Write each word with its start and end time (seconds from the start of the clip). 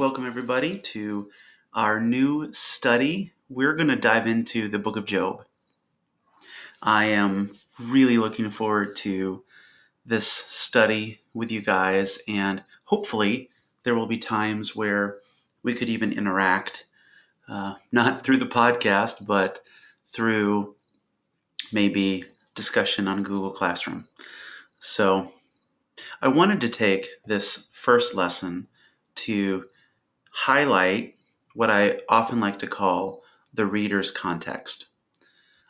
Welcome, 0.00 0.26
everybody, 0.26 0.78
to 0.78 1.28
our 1.74 2.00
new 2.00 2.50
study. 2.54 3.34
We're 3.50 3.74
going 3.74 3.90
to 3.90 3.96
dive 3.96 4.26
into 4.26 4.66
the 4.66 4.78
book 4.78 4.96
of 4.96 5.04
Job. 5.04 5.44
I 6.80 7.04
am 7.04 7.50
really 7.78 8.16
looking 8.16 8.50
forward 8.50 8.96
to 8.96 9.44
this 10.06 10.26
study 10.26 11.20
with 11.34 11.52
you 11.52 11.60
guys, 11.60 12.18
and 12.26 12.62
hopefully, 12.84 13.50
there 13.82 13.94
will 13.94 14.06
be 14.06 14.16
times 14.16 14.74
where 14.74 15.18
we 15.62 15.74
could 15.74 15.90
even 15.90 16.14
interact, 16.14 16.86
uh, 17.46 17.74
not 17.92 18.24
through 18.24 18.38
the 18.38 18.46
podcast, 18.46 19.26
but 19.26 19.60
through 20.06 20.76
maybe 21.74 22.24
discussion 22.54 23.06
on 23.06 23.22
Google 23.22 23.50
Classroom. 23.50 24.08
So, 24.78 25.30
I 26.22 26.28
wanted 26.28 26.62
to 26.62 26.70
take 26.70 27.06
this 27.26 27.68
first 27.74 28.14
lesson 28.14 28.66
to 29.16 29.66
highlight 30.40 31.14
what 31.52 31.68
I 31.68 32.00
often 32.08 32.40
like 32.40 32.60
to 32.60 32.66
call 32.66 33.22
the 33.52 33.66
reader's 33.66 34.10
context. 34.10 34.86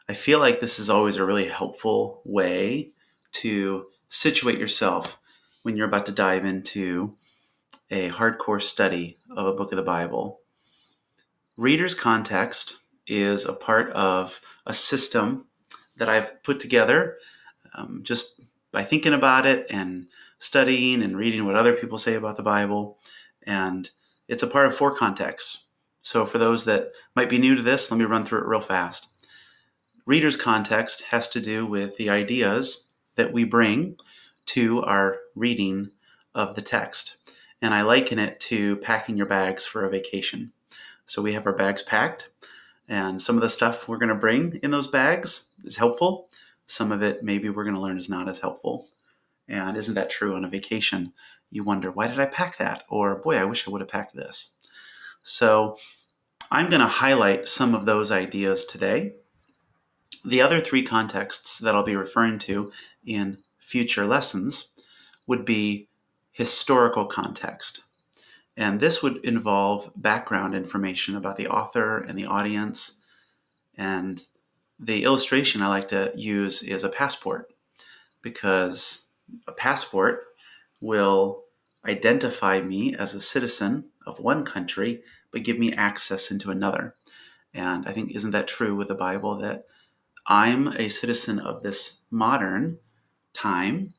I 0.09 0.15
feel 0.15 0.39
like 0.39 0.61
this 0.61 0.79
is 0.79 0.89
always 0.89 1.17
a 1.17 1.25
really 1.25 1.49
helpful 1.49 2.23
way 2.25 2.93
to 3.33 3.87
situate 4.07 4.61
yourself 4.61 5.19
when 5.65 5.77
you're 5.77 5.89
about 5.89 6.07
to 6.07 6.13
dive 6.13 6.45
into 6.45 7.17
a 7.91 8.11
hardcore 8.11 8.63
study 8.63 9.19
of 9.37 9.45
a 9.45 9.55
book 9.55 9.73
of 9.73 9.77
the 9.77 9.83
Bible. 9.83 10.39
Reader's 11.57 11.97
context 11.97 12.77
is 13.09 13.47
a 13.47 13.53
part 13.53 13.91
of 13.91 14.41
a 14.67 14.73
system 14.73 15.47
that 15.97 16.09
I've 16.09 16.45
put 16.45 16.61
together 16.61 17.17
um, 17.75 18.03
just 18.05 18.41
by 18.71 18.85
thinking 18.85 19.15
about 19.15 19.47
it 19.47 19.67
and 19.69 20.07
studying 20.39 21.03
and 21.03 21.17
reading 21.17 21.45
what 21.45 21.57
other 21.57 21.73
people 21.73 21.99
say 21.99 22.15
about 22.15 22.37
the 22.37 22.45
Bible. 22.45 22.99
And 23.43 23.91
it's 24.31 24.45
a 24.45 24.47
part 24.47 24.69
of 24.69 24.77
four 24.77 24.95
contexts. 24.95 25.65
So, 26.03 26.25
for 26.25 26.39
those 26.39 26.65
that 26.65 26.93
might 27.15 27.29
be 27.29 27.39
new 27.39 27.57
to 27.57 27.63
this, 27.63 27.91
let 27.91 27.99
me 27.99 28.05
run 28.05 28.25
through 28.25 28.43
it 28.43 28.47
real 28.47 28.61
fast. 28.61 29.09
Reader's 30.07 30.37
context 30.37 31.03
has 31.07 31.29
to 31.31 31.41
do 31.41 31.67
with 31.67 31.97
the 31.97 32.09
ideas 32.09 32.89
that 33.17 33.33
we 33.33 33.45
bring 33.45 33.97
to 34.47 34.83
our 34.83 35.19
reading 35.35 35.91
of 36.35 36.55
the 36.55 36.63
text. 36.63 37.17
And 37.61 37.75
I 37.75 37.83
liken 37.83 38.19
it 38.19 38.41
to 38.41 38.77
packing 38.77 39.17
your 39.17 39.27
bags 39.27 39.67
for 39.67 39.85
a 39.85 39.91
vacation. 39.91 40.53
So, 41.07 41.21
we 41.21 41.33
have 41.33 41.45
our 41.45 41.53
bags 41.53 41.83
packed, 41.83 42.31
and 42.89 43.21
some 43.21 43.35
of 43.35 43.43
the 43.43 43.49
stuff 43.49 43.89
we're 43.89 43.99
going 43.99 44.11
to 44.11 44.15
bring 44.15 44.61
in 44.63 44.71
those 44.71 44.87
bags 44.87 45.51
is 45.65 45.77
helpful. 45.77 46.29
Some 46.67 46.93
of 46.93 47.03
it, 47.03 47.25
maybe 47.25 47.51
we're 47.51 47.65
going 47.65 47.75
to 47.75 47.81
learn, 47.81 47.99
is 47.99 48.09
not 48.09 48.29
as 48.29 48.39
helpful. 48.39 48.87
And 49.49 49.77
isn't 49.77 49.97
that 49.97 50.09
true 50.09 50.37
on 50.37 50.45
a 50.45 50.49
vacation? 50.49 51.13
You 51.51 51.65
wonder, 51.65 51.91
why 51.91 52.09
did 52.09 52.21
I 52.21 52.27
pack 52.27 52.59
that? 52.59 52.85
Or, 52.89 53.17
boy, 53.17 53.37
I 53.37 53.45
wish 53.45 53.67
I 53.67 53.71
would 53.71 53.81
have 53.81 53.91
packed 53.91 54.15
this. 54.15 54.53
So, 55.23 55.77
I'm 56.51 56.69
going 56.69 56.81
to 56.81 56.89
highlight 56.89 57.49
some 57.49 57.75
of 57.75 57.87
those 57.87 58.11
ideas 58.11 58.65
today. 58.65 59.15
The 60.25 60.43
other 60.43 60.61
three 60.61 60.83
contexts 60.83 61.59
that 61.59 61.75
I'll 61.75 61.85
be 61.85 61.97
referring 61.97 62.39
to 62.41 62.73
in 63.05 63.39
future 63.59 64.07
lessons 64.07 64.73
would 65.27 65.45
be 65.45 65.89
historical 66.33 67.07
context. 67.07 67.83
And 68.57 68.81
this 68.81 69.03
would 69.03 69.25
involve 69.25 69.93
background 69.95 70.55
information 70.55 71.17
about 71.17 71.37
the 71.37 71.49
author 71.49 71.99
and 71.99 72.19
the 72.19 72.27
audience. 72.27 73.01
And 73.77 74.21
the 74.79 75.05
illustration 75.05 75.63
I 75.63 75.69
like 75.69 75.89
to 75.89 76.13
use 76.17 76.63
is 76.63 76.83
a 76.83 76.89
passport 76.89 77.47
because 78.23 79.07
a 79.47 79.53
passport 79.53 80.25
will 80.81 81.45
identify 81.87 82.61
me 82.61 82.95
as 82.95 83.15
a 83.15 83.21
citizen 83.21 83.85
of 84.07 84.21
one 84.21 84.45
country, 84.45 85.03
but 85.33 85.43
give 85.43 85.59
me 85.59 85.73
access 85.73 86.31
into 86.31 86.51
another. 86.51 86.95
And 87.55 87.87
I 87.87 87.93
think, 87.93 88.13
isn't 88.13 88.31
that 88.31 88.49
true 88.49 88.77
with 88.77 88.89
the 88.89 88.95
Bible 88.95 89.37
that 89.39 89.65
I'm 90.27 90.69
a 90.69 90.89
citizen 90.89 91.39
of 91.39 91.63
this 91.63 92.01
modern 92.11 92.79
time 93.33 93.95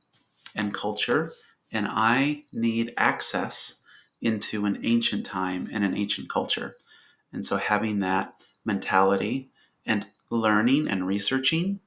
and 0.56 0.74
culture, 0.74 1.32
and 1.72 1.88
I 1.90 2.44
need 2.54 2.94
access 2.98 3.82
into 4.22 4.66
an 4.66 4.80
ancient 4.84 5.26
time 5.26 5.68
and 5.74 5.84
an 5.84 5.96
ancient 5.96 6.30
culture. 6.30 6.76
And 7.34 7.46
so, 7.46 7.58
having 7.58 8.00
that 8.00 8.36
mentality 8.64 9.50
and 9.86 10.06
learning 10.30 10.88
and 10.88 11.08
researching 11.08 11.80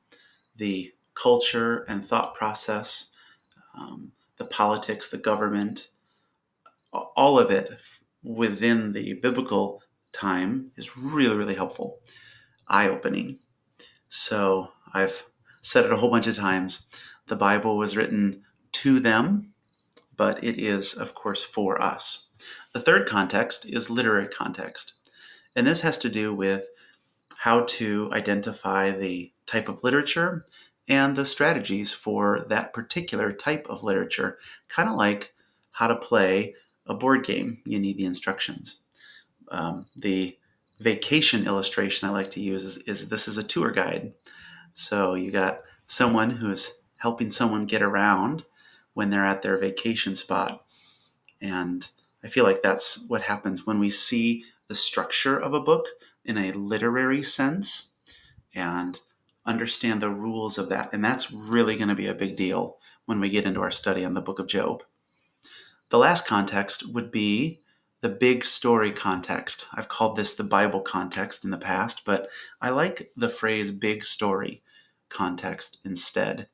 the 0.56 0.92
culture 1.14 1.84
and 1.88 2.04
thought 2.04 2.34
process 2.34 3.12
um, 3.76 4.12
the 4.36 4.44
politics, 4.44 5.10
the 5.10 5.18
government, 5.18 5.88
all 6.92 7.38
of 7.38 7.50
it 7.50 7.70
within 8.22 8.92
the 8.92 9.14
biblical 9.14 9.82
time 10.12 10.70
is 10.76 10.96
really, 10.96 11.36
really 11.36 11.54
helpful, 11.54 12.00
eye 12.68 12.88
opening. 12.88 13.38
So 14.08 14.68
I've 14.92 15.26
said 15.60 15.84
it 15.84 15.92
a 15.92 15.96
whole 15.96 16.10
bunch 16.10 16.26
of 16.26 16.36
times. 16.36 16.88
The 17.26 17.36
Bible 17.36 17.76
was 17.76 17.96
written 17.96 18.42
to 18.72 19.00
them, 19.00 19.52
but 20.16 20.42
it 20.44 20.58
is, 20.58 20.94
of 20.94 21.14
course, 21.14 21.42
for 21.42 21.80
us. 21.80 22.28
The 22.72 22.80
third 22.80 23.08
context 23.08 23.68
is 23.68 23.90
literary 23.90 24.28
context. 24.28 24.94
And 25.56 25.66
this 25.66 25.80
has 25.80 25.98
to 25.98 26.08
do 26.08 26.34
with 26.34 26.68
how 27.36 27.64
to 27.68 28.10
identify 28.12 28.90
the 28.90 29.32
type 29.46 29.68
of 29.68 29.82
literature 29.82 30.46
and 30.88 31.16
the 31.16 31.24
strategies 31.24 31.92
for 31.92 32.44
that 32.48 32.72
particular 32.72 33.32
type 33.32 33.66
of 33.68 33.82
literature, 33.82 34.38
kind 34.68 34.88
of 34.88 34.96
like 34.96 35.34
how 35.70 35.86
to 35.86 35.96
play 35.96 36.54
a 36.86 36.94
board 36.94 37.24
game. 37.24 37.58
You 37.64 37.78
need 37.78 37.96
the 37.96 38.04
instructions. 38.04 38.84
Um, 39.50 39.86
the 39.96 40.36
vacation 40.80 41.46
illustration 41.46 42.08
I 42.08 42.12
like 42.12 42.30
to 42.32 42.40
use 42.40 42.64
is, 42.64 42.78
is 42.78 43.08
this 43.08 43.28
is 43.28 43.38
a 43.38 43.42
tour 43.42 43.70
guide. 43.70 44.12
So 44.74 45.14
you 45.14 45.30
got 45.30 45.60
someone 45.86 46.30
who 46.30 46.50
is 46.50 46.76
helping 46.98 47.30
someone 47.30 47.66
get 47.66 47.82
around 47.82 48.44
when 48.94 49.10
they're 49.10 49.26
at 49.26 49.42
their 49.42 49.58
vacation 49.58 50.14
spot. 50.14 50.64
And 51.40 51.88
I 52.22 52.28
feel 52.28 52.44
like 52.44 52.62
that's 52.62 53.06
what 53.08 53.22
happens 53.22 53.66
when 53.66 53.78
we 53.78 53.90
see 53.90 54.44
the 54.68 54.74
structure 54.74 55.38
of 55.38 55.52
a 55.52 55.60
book 55.60 55.86
in 56.24 56.38
a 56.38 56.52
literary 56.52 57.22
sense 57.22 57.92
and 58.54 58.98
understand 59.46 60.00
the 60.00 60.10
rules 60.10 60.58
of 60.58 60.68
that. 60.70 60.92
And 60.92 61.04
that's 61.04 61.32
really 61.32 61.76
going 61.76 61.88
to 61.88 61.94
be 61.94 62.06
a 62.06 62.14
big 62.14 62.36
deal 62.36 62.78
when 63.06 63.20
we 63.20 63.30
get 63.30 63.44
into 63.44 63.60
our 63.60 63.70
study 63.70 64.04
on 64.04 64.14
the 64.14 64.22
book 64.22 64.38
of 64.38 64.46
Job. 64.46 64.82
The 65.90 65.98
last 65.98 66.26
context 66.26 66.92
would 66.92 67.10
be 67.10 67.60
the 68.00 68.08
big 68.08 68.44
story 68.44 68.92
context. 68.92 69.66
I've 69.72 69.88
called 69.88 70.16
this 70.16 70.34
the 70.34 70.44
Bible 70.44 70.80
context 70.80 71.44
in 71.44 71.50
the 71.50 71.58
past, 71.58 72.04
but 72.04 72.28
I 72.60 72.70
like 72.70 73.10
the 73.16 73.30
phrase 73.30 73.70
big 73.70 74.04
story 74.04 74.62
context 75.08 75.78
instead. 75.84 76.48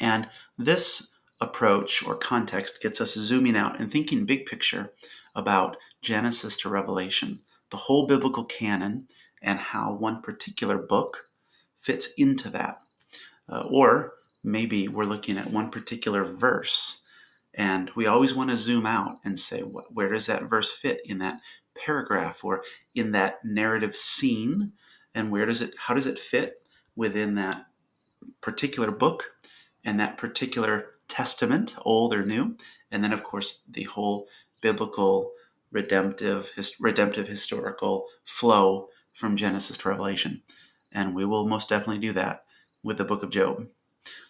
And 0.00 0.28
this 0.58 1.14
approach 1.40 2.06
or 2.06 2.16
context 2.16 2.82
gets 2.82 3.00
us 3.00 3.14
zooming 3.14 3.56
out 3.56 3.80
and 3.80 3.90
thinking 3.90 4.26
big 4.26 4.46
picture 4.46 4.90
about 5.34 5.76
Genesis 6.02 6.56
to 6.58 6.68
Revelation, 6.68 7.40
the 7.70 7.76
whole 7.76 8.06
biblical 8.06 8.44
canon, 8.44 9.06
and 9.40 9.58
how 9.58 9.94
one 9.94 10.20
particular 10.20 10.76
book 10.76 11.29
fits 11.80 12.12
into 12.16 12.50
that. 12.50 12.80
Uh, 13.48 13.64
or 13.68 14.14
maybe 14.44 14.88
we're 14.88 15.04
looking 15.04 15.36
at 15.36 15.50
one 15.50 15.70
particular 15.70 16.24
verse 16.24 17.02
and 17.54 17.90
we 17.96 18.06
always 18.06 18.34
want 18.34 18.50
to 18.50 18.56
zoom 18.56 18.86
out 18.86 19.18
and 19.24 19.38
say, 19.38 19.62
what, 19.62 19.92
where 19.92 20.12
does 20.12 20.26
that 20.26 20.44
verse 20.44 20.70
fit 20.70 21.00
in 21.04 21.18
that 21.18 21.40
paragraph 21.74 22.44
or 22.44 22.62
in 22.94 23.12
that 23.12 23.44
narrative 23.44 23.96
scene? 23.96 24.72
And 25.14 25.30
where 25.30 25.46
does 25.46 25.60
it, 25.60 25.74
how 25.76 25.94
does 25.94 26.06
it 26.06 26.18
fit 26.18 26.54
within 26.94 27.34
that 27.34 27.66
particular 28.40 28.92
book 28.92 29.32
and 29.84 29.98
that 29.98 30.16
particular 30.16 30.90
testament, 31.08 31.74
old 31.82 32.14
or 32.14 32.24
new? 32.24 32.56
And 32.92 33.02
then, 33.02 33.12
of 33.12 33.24
course, 33.24 33.62
the 33.68 33.84
whole 33.84 34.28
biblical 34.60 35.32
redemptive, 35.72 36.50
his, 36.50 36.76
redemptive 36.80 37.26
historical 37.26 38.06
flow 38.24 38.88
from 39.14 39.36
Genesis 39.36 39.76
to 39.78 39.88
Revelation 39.88 40.42
and 40.92 41.14
we 41.14 41.24
will 41.24 41.46
most 41.46 41.68
definitely 41.68 41.98
do 41.98 42.12
that 42.12 42.44
with 42.82 42.98
the 42.98 43.04
book 43.04 43.22
of 43.22 43.30
Job. 43.30 43.66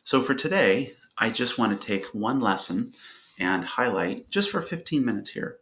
So 0.02 0.22
for 0.22 0.34
today, 0.34 0.92
I 1.16 1.30
just 1.30 1.58
want 1.58 1.78
to 1.78 1.86
take 1.86 2.06
one 2.06 2.40
lesson 2.40 2.92
and 3.38 3.64
highlight, 3.64 4.28
just 4.30 4.50
for 4.50 4.60
15 4.60 5.04
minutes 5.04 5.30
here, 5.30 5.58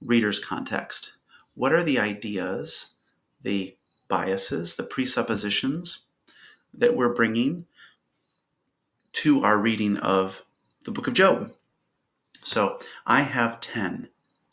reader's 0.00 0.38
context. 0.38 1.14
What 1.54 1.72
are 1.72 1.82
the 1.82 1.98
ideas, 1.98 2.94
the 3.42 3.76
biases, 4.08 4.76
the 4.76 4.84
presuppositions 4.84 6.04
that 6.72 6.96
we're 6.96 7.14
bringing 7.14 7.66
to 9.12 9.44
our 9.44 9.58
reading 9.58 9.96
of 9.98 10.44
the 10.84 10.90
book 10.90 11.06
of 11.06 11.14
Job? 11.14 11.52
So 12.42 12.78
I 13.06 13.22
have 13.22 13.60
10 13.60 14.08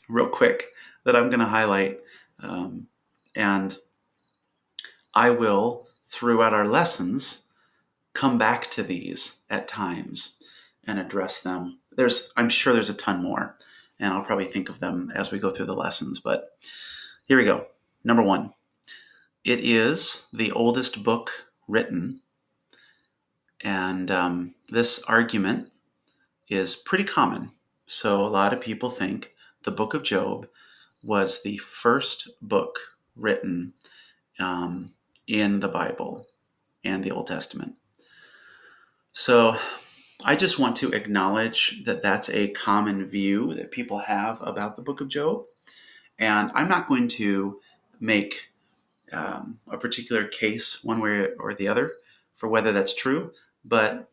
real 0.07 0.27
quick 0.27 0.67
that 1.03 1.15
I'm 1.15 1.29
going 1.29 1.39
to 1.39 1.45
highlight. 1.45 1.99
Um, 2.39 2.87
and 3.35 3.77
I 5.13 5.29
will, 5.29 5.87
throughout 6.07 6.53
our 6.53 6.67
lessons, 6.67 7.45
come 8.13 8.37
back 8.37 8.69
to 8.71 8.83
these 8.83 9.41
at 9.49 9.67
times 9.67 10.37
and 10.85 10.99
address 10.99 11.41
them. 11.41 11.79
There's, 11.91 12.31
I'm 12.37 12.49
sure 12.49 12.73
there's 12.73 12.89
a 12.89 12.93
ton 12.93 13.21
more, 13.21 13.57
and 13.99 14.13
I'll 14.13 14.23
probably 14.23 14.45
think 14.45 14.69
of 14.69 14.79
them 14.79 15.11
as 15.13 15.31
we 15.31 15.39
go 15.39 15.51
through 15.51 15.65
the 15.65 15.75
lessons. 15.75 16.19
But 16.19 16.57
here 17.27 17.37
we 17.37 17.45
go. 17.45 17.67
Number 18.03 18.23
one, 18.23 18.53
it 19.43 19.59
is 19.59 20.25
the 20.33 20.51
oldest 20.51 21.03
book 21.03 21.31
written, 21.67 22.21
and 23.63 24.09
um, 24.09 24.55
this 24.69 25.03
argument 25.03 25.69
is 26.47 26.75
pretty 26.75 27.03
common. 27.03 27.51
So 27.85 28.25
a 28.25 28.29
lot 28.29 28.53
of 28.53 28.61
people 28.61 28.89
think 28.89 29.33
the 29.63 29.71
book 29.71 29.93
of 29.93 30.03
Job 30.03 30.47
was 31.03 31.41
the 31.41 31.57
first 31.57 32.29
book 32.41 32.79
written 33.15 33.73
um, 34.39 34.93
in 35.27 35.59
the 35.59 35.67
Bible 35.67 36.27
and 36.83 37.03
the 37.03 37.11
Old 37.11 37.27
Testament. 37.27 37.75
So 39.13 39.55
I 40.23 40.35
just 40.35 40.59
want 40.59 40.75
to 40.77 40.91
acknowledge 40.91 41.83
that 41.85 42.01
that's 42.01 42.29
a 42.29 42.49
common 42.49 43.05
view 43.05 43.53
that 43.55 43.71
people 43.71 43.99
have 43.99 44.39
about 44.41 44.75
the 44.75 44.81
book 44.81 45.01
of 45.01 45.07
Job. 45.07 45.45
And 46.19 46.51
I'm 46.53 46.69
not 46.69 46.87
going 46.87 47.07
to 47.09 47.59
make 47.99 48.51
um, 49.11 49.59
a 49.69 49.77
particular 49.77 50.25
case 50.25 50.83
one 50.83 50.99
way 50.99 51.29
or 51.39 51.53
the 51.53 51.67
other 51.67 51.93
for 52.35 52.47
whether 52.47 52.71
that's 52.71 52.95
true, 52.95 53.31
but 53.65 54.09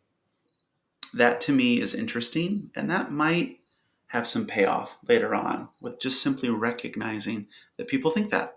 that 1.15 1.41
to 1.43 1.53
me 1.53 1.81
is 1.81 1.95
interesting, 1.95 2.71
and 2.75 2.91
that 2.91 3.11
might 3.11 3.61
have 4.09 4.27
some 4.27 4.47
payoff 4.47 4.97
later 5.07 5.35
on 5.35 5.69
with 5.81 6.01
just 6.01 6.23
simply 6.23 6.51
recognizing 6.51 7.47
that 7.77 7.89
people 7.89 8.11
think 8.11 8.31
that. 8.31 8.57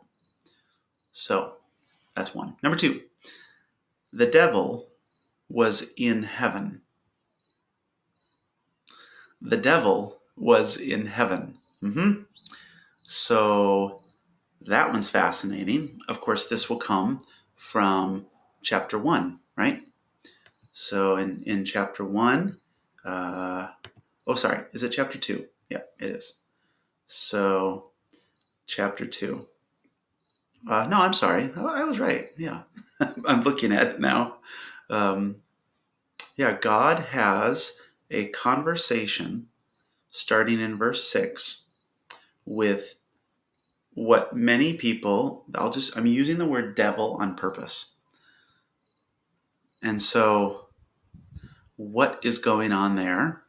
So 1.11 1.55
that's 2.15 2.35
one. 2.35 2.55
Number 2.63 2.77
two, 2.77 3.01
the 4.11 4.25
devil 4.25 4.89
was 5.49 5.93
in 5.97 6.23
heaven. 6.23 6.81
The 9.41 9.57
devil 9.57 10.19
was 10.35 10.77
in 10.77 11.07
heaven. 11.07 11.55
Mm-hmm. 11.83 12.23
So 13.01 14.01
that 14.61 14.91
one's 14.91 15.09
fascinating. 15.09 15.99
Of 16.07 16.21
course, 16.21 16.47
this 16.47 16.69
will 16.69 16.77
come 16.77 17.19
from 17.55 18.27
chapter 18.61 18.97
one, 18.97 19.39
right? 19.55 19.81
So 20.71 21.17
in, 21.17 21.43
in 21.43 21.65
chapter 21.65 22.05
one, 22.05 22.57
uh, 23.03 23.67
oh, 24.27 24.35
sorry, 24.35 24.65
is 24.73 24.83
it 24.83 24.89
chapter 24.89 25.17
two? 25.17 25.47
Yeah, 25.69 25.81
it 25.99 26.05
is. 26.05 26.39
So, 27.05 27.91
chapter 28.67 29.05
two. 29.05 29.47
Uh, 30.67 30.85
no, 30.87 30.99
I'm 31.01 31.13
sorry. 31.13 31.51
I 31.55 31.83
was 31.83 31.99
right. 31.99 32.29
Yeah, 32.37 32.63
I'm 33.27 33.41
looking 33.41 33.71
at 33.71 33.87
it 33.87 33.99
now. 33.99 34.37
Um, 34.89 35.37
yeah, 36.37 36.57
God 36.59 36.99
has 36.99 37.79
a 38.09 38.27
conversation 38.27 39.47
starting 40.09 40.59
in 40.59 40.77
verse 40.77 41.03
6 41.09 41.65
with 42.45 42.95
what 43.93 44.35
many 44.35 44.73
people, 44.73 45.45
I'll 45.55 45.69
just, 45.69 45.97
I'm 45.97 46.05
using 46.05 46.37
the 46.37 46.47
word 46.47 46.75
devil 46.75 47.17
on 47.19 47.35
purpose. 47.35 47.95
And 49.81 50.01
so, 50.01 50.67
what 51.75 52.19
is 52.23 52.37
going 52.37 52.71
on 52.71 52.95
there? 52.95 53.41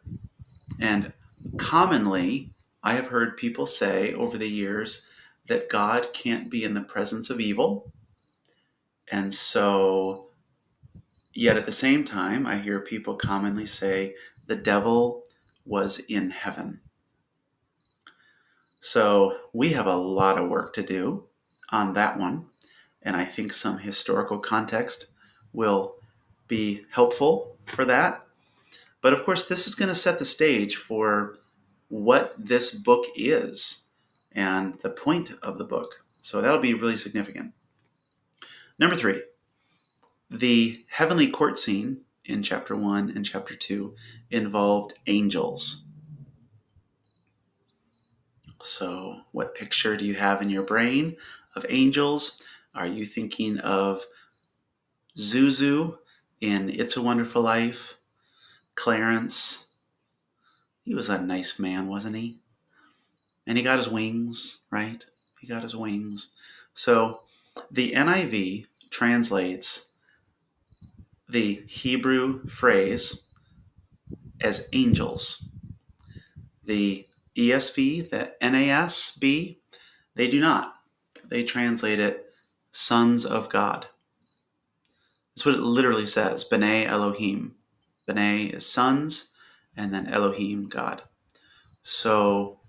And 0.80 1.12
commonly, 1.58 2.50
I 2.82 2.94
have 2.94 3.08
heard 3.08 3.36
people 3.36 3.66
say 3.66 4.14
over 4.14 4.38
the 4.38 4.48
years 4.48 5.06
that 5.46 5.68
God 5.68 6.12
can't 6.12 6.50
be 6.50 6.64
in 6.64 6.74
the 6.74 6.82
presence 6.82 7.30
of 7.30 7.40
evil. 7.40 7.92
And 9.10 9.32
so, 9.32 10.28
yet 11.34 11.56
at 11.56 11.66
the 11.66 11.72
same 11.72 12.04
time, 12.04 12.46
I 12.46 12.58
hear 12.58 12.80
people 12.80 13.16
commonly 13.16 13.66
say 13.66 14.14
the 14.46 14.56
devil 14.56 15.22
was 15.64 15.98
in 15.98 16.30
heaven. 16.30 16.80
So, 18.80 19.36
we 19.52 19.72
have 19.72 19.86
a 19.86 19.96
lot 19.96 20.38
of 20.38 20.48
work 20.48 20.72
to 20.74 20.82
do 20.82 21.24
on 21.70 21.94
that 21.94 22.18
one. 22.18 22.46
And 23.02 23.16
I 23.16 23.24
think 23.24 23.52
some 23.52 23.78
historical 23.78 24.38
context 24.38 25.06
will 25.52 25.96
be 26.46 26.84
helpful 26.90 27.56
for 27.66 27.84
that. 27.84 28.24
But 29.00 29.12
of 29.12 29.24
course, 29.24 29.48
this 29.48 29.66
is 29.66 29.74
going 29.74 29.88
to 29.88 29.94
set 29.94 30.18
the 30.18 30.24
stage 30.24 30.76
for 30.76 31.38
what 31.88 32.34
this 32.38 32.74
book 32.74 33.04
is 33.16 33.82
and 34.34 34.78
the 34.80 34.90
point 34.90 35.32
of 35.42 35.58
the 35.58 35.64
book. 35.64 36.04
So 36.20 36.40
that'll 36.40 36.58
be 36.58 36.74
really 36.74 36.96
significant. 36.96 37.52
Number 38.78 38.96
three, 38.96 39.22
the 40.30 40.84
heavenly 40.88 41.30
court 41.30 41.58
scene 41.58 42.02
in 42.24 42.42
chapter 42.42 42.76
one 42.76 43.10
and 43.10 43.24
chapter 43.24 43.54
two 43.54 43.94
involved 44.30 44.94
angels. 45.06 45.86
So, 48.60 49.22
what 49.32 49.56
picture 49.56 49.96
do 49.96 50.04
you 50.06 50.14
have 50.14 50.40
in 50.40 50.48
your 50.48 50.62
brain 50.62 51.16
of 51.56 51.66
angels? 51.68 52.40
Are 52.74 52.86
you 52.86 53.04
thinking 53.04 53.58
of 53.58 54.02
Zuzu 55.18 55.98
in 56.40 56.70
It's 56.70 56.96
a 56.96 57.02
Wonderful 57.02 57.42
Life? 57.42 57.96
Clarence, 58.76 59.66
he 60.84 60.94
was 60.94 61.08
a 61.08 61.20
nice 61.20 61.58
man, 61.58 61.88
wasn't 61.88 62.16
he? 62.16 62.41
And 63.46 63.58
he 63.58 63.64
got 63.64 63.78
his 63.78 63.88
wings, 63.88 64.62
right? 64.70 65.04
He 65.40 65.46
got 65.46 65.62
his 65.62 65.76
wings. 65.76 66.32
So 66.74 67.22
the 67.70 67.92
NIV 67.92 68.66
translates 68.90 69.90
the 71.28 71.62
Hebrew 71.66 72.46
phrase 72.46 73.24
as 74.40 74.68
angels. 74.72 75.48
The 76.64 77.06
ESV, 77.36 78.10
the 78.10 78.32
NASB, 78.40 79.56
they 80.14 80.28
do 80.28 80.40
not. 80.40 80.74
They 81.28 81.42
translate 81.42 81.98
it 81.98 82.26
sons 82.70 83.24
of 83.24 83.48
God. 83.48 83.86
That's 85.34 85.46
what 85.46 85.54
it 85.54 85.62
literally 85.62 86.06
says, 86.06 86.46
B'nai 86.48 86.86
Elohim. 86.86 87.54
B'nai 88.06 88.52
is 88.52 88.66
sons, 88.66 89.32
and 89.76 89.94
then 89.94 90.06
Elohim, 90.06 90.68
God. 90.68 91.02
So 91.82 92.60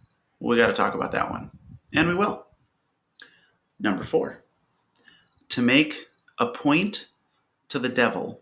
we 0.50 0.58
got 0.58 0.68
to 0.68 0.74
talk 0.74 0.94
about 0.94 1.14
that 1.14 1.32
one. 1.32 1.52
And 1.94 2.08
we 2.08 2.16
will. 2.16 2.46
Number 3.80 4.04
four, 4.04 4.44
to 5.50 5.62
make 5.62 6.08
a 6.38 6.48
point 6.48 7.08
to 7.70 7.80
the 7.80 7.90
devil, 7.90 8.40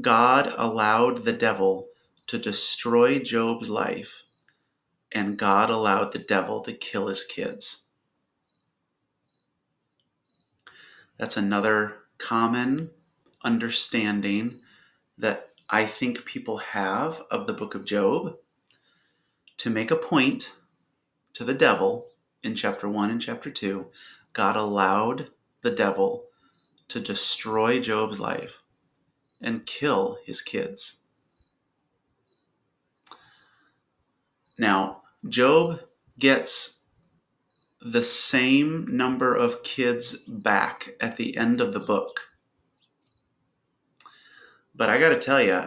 God 0.00 0.52
allowed 0.56 1.24
the 1.24 1.32
devil 1.32 1.86
to 2.26 2.38
destroy 2.38 3.18
Job's 3.18 3.68
life, 3.68 4.22
and 5.14 5.36
God 5.36 5.70
allowed 5.70 6.12
the 6.12 6.18
devil 6.18 6.60
to 6.62 6.72
kill 6.72 7.08
his 7.08 7.24
kids. 7.24 7.84
That's 11.18 11.36
another 11.36 11.96
common 12.18 12.88
understanding 13.44 14.52
that 15.18 15.42
I 15.70 15.86
think 15.86 16.24
people 16.24 16.58
have 16.58 17.20
of 17.30 17.46
the 17.46 17.52
book 17.52 17.74
of 17.74 17.84
Job 17.84 18.36
to 19.58 19.70
make 19.70 19.90
a 19.90 19.96
point 19.96 20.54
to 21.34 21.44
the 21.44 21.54
devil 21.54 22.06
in 22.42 22.54
chapter 22.54 22.88
1 22.88 23.10
and 23.10 23.20
chapter 23.20 23.50
2. 23.50 23.86
God 24.32 24.56
allowed 24.56 25.30
the 25.62 25.70
devil 25.70 26.24
to 26.88 27.00
destroy 27.00 27.80
Job's 27.80 28.18
life 28.18 28.62
and 29.40 29.66
kill 29.66 30.18
his 30.24 30.42
kids. 30.42 31.00
Now, 34.58 35.02
Job 35.28 35.80
gets 36.18 36.80
the 37.80 38.02
same 38.02 38.86
number 38.96 39.34
of 39.34 39.62
kids 39.62 40.16
back 40.16 40.90
at 41.00 41.16
the 41.16 41.36
end 41.36 41.60
of 41.60 41.72
the 41.72 41.80
book 41.80 42.20
but 44.74 44.90
I 44.90 44.98
got 44.98 45.10
to 45.10 45.18
tell 45.18 45.40
you, 45.40 45.62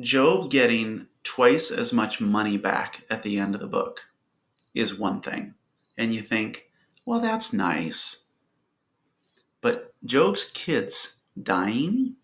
Job 0.00 0.50
getting 0.50 1.06
twice 1.24 1.70
as 1.70 1.92
much 1.92 2.20
money 2.20 2.58
back 2.58 3.04
at 3.10 3.22
the 3.22 3.38
end 3.38 3.54
of 3.54 3.60
the 3.60 3.66
book 3.66 4.00
is 4.74 4.98
one 4.98 5.20
thing. 5.20 5.54
And 5.98 6.14
you 6.14 6.22
think, 6.22 6.62
well, 7.04 7.20
that's 7.20 7.52
nice. 7.52 8.24
But 9.60 9.92
Job's 10.04 10.50
kids 10.50 11.16
dying, 11.40 12.16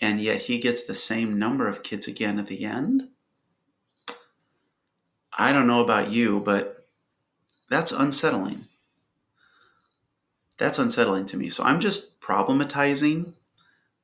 and 0.00 0.20
yet 0.20 0.42
he 0.42 0.58
gets 0.58 0.84
the 0.84 0.94
same 0.94 1.38
number 1.38 1.68
of 1.68 1.82
kids 1.82 2.08
again 2.08 2.38
at 2.38 2.46
the 2.46 2.64
end? 2.64 3.08
I 5.36 5.52
don't 5.52 5.66
know 5.66 5.82
about 5.82 6.10
you, 6.10 6.40
but 6.40 6.86
that's 7.68 7.92
unsettling. 7.92 8.66
That's 10.58 10.78
unsettling 10.78 11.26
to 11.26 11.36
me. 11.36 11.50
So 11.50 11.64
I'm 11.64 11.80
just 11.80 12.20
problematizing 12.20 13.32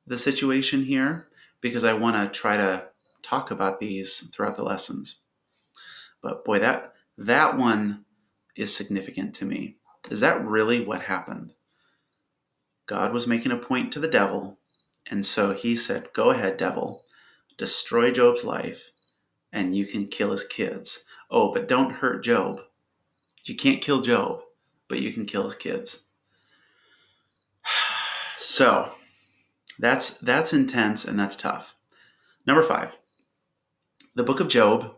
the 0.06 0.18
situation 0.18 0.84
here 0.84 1.28
because 1.60 1.84
I 1.84 1.92
want 1.92 2.16
to 2.16 2.38
try 2.38 2.56
to 2.56 2.84
talk 3.22 3.50
about 3.50 3.78
these 3.78 4.28
throughout 4.28 4.56
the 4.56 4.64
lessons. 4.64 5.20
But 6.22 6.44
boy, 6.44 6.58
that 6.58 6.89
that 7.20 7.58
one 7.58 8.06
is 8.56 8.74
significant 8.74 9.34
to 9.34 9.44
me. 9.44 9.76
Is 10.10 10.20
that 10.20 10.42
really 10.42 10.82
what 10.82 11.02
happened? 11.02 11.50
God 12.86 13.12
was 13.12 13.26
making 13.26 13.52
a 13.52 13.58
point 13.58 13.92
to 13.92 14.00
the 14.00 14.08
devil, 14.08 14.58
and 15.10 15.24
so 15.24 15.52
he 15.52 15.76
said, 15.76 16.14
"Go 16.14 16.30
ahead, 16.30 16.56
devil, 16.56 17.04
destroy 17.58 18.10
Job's 18.10 18.42
life, 18.42 18.90
and 19.52 19.76
you 19.76 19.86
can 19.86 20.08
kill 20.08 20.30
his 20.30 20.44
kids. 20.44 21.04
Oh, 21.30 21.52
but 21.52 21.68
don't 21.68 21.96
hurt 21.96 22.24
Job. 22.24 22.62
You 23.44 23.54
can't 23.54 23.82
kill 23.82 24.00
Job, 24.00 24.40
but 24.88 25.00
you 25.00 25.12
can 25.12 25.26
kill 25.26 25.44
his 25.44 25.54
kids. 25.54 26.04
So 28.38 28.92
that's 29.78 30.16
that's 30.16 30.54
intense 30.54 31.04
and 31.04 31.20
that's 31.20 31.36
tough. 31.36 31.76
Number 32.46 32.62
five, 32.62 32.96
the 34.14 34.24
book 34.24 34.40
of 34.40 34.48
Job 34.48 34.94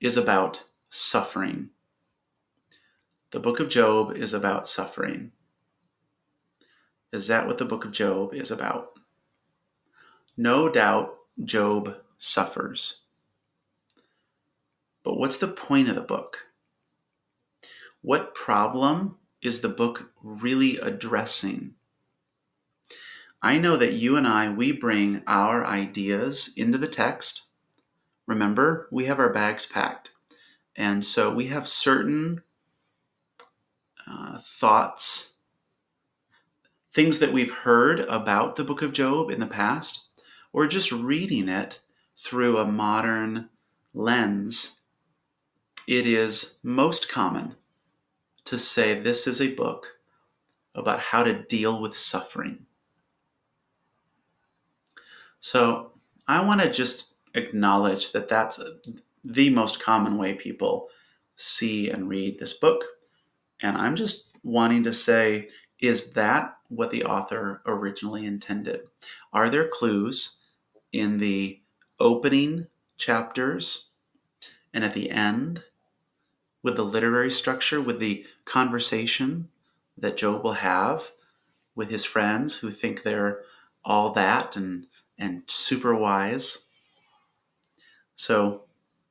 is 0.00 0.16
about 0.16 0.64
suffering. 0.88 1.70
The 3.30 3.40
book 3.40 3.60
of 3.60 3.68
Job 3.68 4.16
is 4.16 4.32
about 4.32 4.66
suffering. 4.66 5.32
Is 7.12 7.26
that 7.28 7.46
what 7.46 7.58
the 7.58 7.64
book 7.64 7.84
of 7.84 7.92
Job 7.92 8.32
is 8.32 8.50
about? 8.50 8.84
No 10.36 10.70
doubt 10.70 11.08
Job 11.44 11.94
suffers. 12.18 13.04
But 15.04 15.18
what's 15.18 15.38
the 15.38 15.48
point 15.48 15.88
of 15.88 15.94
the 15.94 16.00
book? 16.00 16.38
What 18.02 18.34
problem 18.34 19.18
is 19.42 19.60
the 19.60 19.68
book 19.68 20.12
really 20.22 20.78
addressing? 20.78 21.74
I 23.42 23.58
know 23.58 23.76
that 23.76 23.92
you 23.92 24.16
and 24.16 24.26
I, 24.26 24.50
we 24.50 24.72
bring 24.72 25.22
our 25.26 25.64
ideas 25.64 26.52
into 26.56 26.78
the 26.78 26.88
text. 26.88 27.46
Remember, 28.26 28.88
we 28.90 29.06
have 29.06 29.18
our 29.18 29.32
bags 29.32 29.64
packed. 29.64 30.10
And 30.78 31.04
so 31.04 31.34
we 31.34 31.46
have 31.48 31.68
certain 31.68 32.38
uh, 34.06 34.38
thoughts, 34.42 35.32
things 36.92 37.18
that 37.18 37.32
we've 37.32 37.52
heard 37.52 37.98
about 38.00 38.54
the 38.54 38.62
book 38.62 38.80
of 38.80 38.92
Job 38.92 39.28
in 39.28 39.40
the 39.40 39.46
past, 39.46 40.06
or 40.52 40.68
just 40.68 40.92
reading 40.92 41.48
it 41.48 41.80
through 42.16 42.58
a 42.58 42.64
modern 42.64 43.48
lens. 43.92 44.78
It 45.88 46.06
is 46.06 46.58
most 46.62 47.08
common 47.08 47.56
to 48.44 48.56
say 48.56 49.00
this 49.00 49.26
is 49.26 49.40
a 49.40 49.54
book 49.54 49.98
about 50.76 51.00
how 51.00 51.24
to 51.24 51.42
deal 51.46 51.82
with 51.82 51.96
suffering. 51.96 52.56
So 55.40 55.88
I 56.28 56.44
want 56.44 56.60
to 56.60 56.70
just 56.70 57.14
acknowledge 57.34 58.12
that 58.12 58.28
that's 58.28 58.60
the 59.28 59.50
most 59.50 59.78
common 59.78 60.16
way 60.16 60.34
people 60.34 60.88
see 61.36 61.90
and 61.90 62.08
read 62.08 62.38
this 62.38 62.54
book. 62.54 62.82
And 63.62 63.76
I'm 63.76 63.94
just 63.94 64.24
wanting 64.42 64.84
to 64.84 64.92
say, 64.92 65.48
is 65.80 66.12
that 66.12 66.54
what 66.70 66.90
the 66.90 67.04
author 67.04 67.60
originally 67.66 68.24
intended? 68.24 68.80
Are 69.32 69.50
there 69.50 69.68
clues 69.68 70.36
in 70.92 71.18
the 71.18 71.60
opening 72.00 72.66
chapters 72.96 73.88
and 74.72 74.82
at 74.82 74.94
the 74.94 75.10
end 75.10 75.62
with 76.62 76.76
the 76.76 76.84
literary 76.84 77.30
structure, 77.30 77.80
with 77.80 78.00
the 78.00 78.24
conversation 78.46 79.48
that 79.98 80.16
Job 80.16 80.42
will 80.42 80.54
have 80.54 81.08
with 81.76 81.90
his 81.90 82.04
friends 82.04 82.56
who 82.56 82.70
think 82.70 83.02
they're 83.02 83.40
all 83.84 84.12
that 84.14 84.56
and 84.56 84.84
and 85.18 85.42
super 85.42 85.94
wise. 85.94 86.64
So 88.16 88.60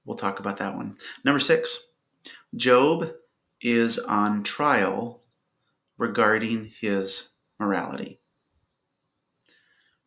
we'll 0.08 0.18
talk 0.18 0.40
about 0.40 0.58
that 0.58 0.76
one. 0.76 0.96
Number 1.24 1.40
six, 1.40 1.86
Job 2.56 3.12
is 3.62 4.00
on 4.00 4.42
trial 4.42 5.22
regarding 5.98 6.72
his 6.80 7.38
morality. 7.60 8.18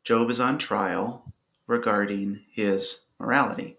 Job 0.02 0.30
is 0.30 0.40
on 0.40 0.58
trial 0.58 1.24
regarding 1.66 2.40
his 2.52 3.04
morality. 3.20 3.76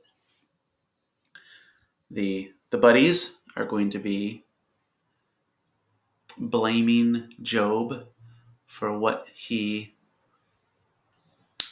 The, 2.12 2.52
the 2.70 2.78
buddies 2.78 3.36
are 3.56 3.66
going 3.66 3.90
to 3.92 4.00
be 4.00 4.44
blaming 6.38 7.34
Job 7.42 8.04
for 8.66 8.98
what 8.98 9.26
he 9.34 9.94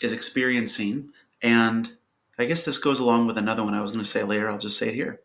is 0.01 0.13
experiencing. 0.13 1.09
And 1.41 1.91
I 2.39 2.45
guess 2.45 2.63
this 2.63 2.77
goes 2.77 2.99
along 2.99 3.27
with 3.27 3.37
another 3.37 3.65
one 3.65 3.73
I 3.73 3.81
was 3.81 3.91
going 3.91 4.03
to 4.03 4.09
say 4.09 4.23
later. 4.23 4.49
I'll 4.49 4.57
just 4.57 4.77
say 4.77 4.87
it 4.87 4.95
here. 4.95 5.19